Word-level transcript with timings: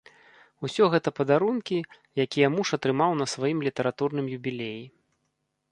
Усё 0.67 0.83
гэта 0.93 1.13
падарункі, 1.19 1.77
якія 2.25 2.47
муж 2.55 2.67
атрымаў 2.79 3.11
на 3.21 3.25
сваім 3.35 3.59
літаратурным 3.67 4.25
юбілеі. 4.39 4.83